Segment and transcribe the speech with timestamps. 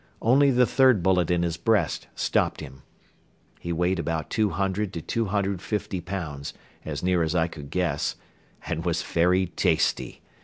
[0.23, 2.81] Only the third bullet in his breast stopped him.
[3.59, 7.69] He weighed about two hundred to two hundred fifty pounds, as near as I could
[7.69, 8.15] guess,
[8.65, 10.23] and was very tasty.